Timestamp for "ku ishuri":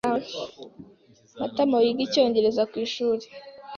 2.69-3.25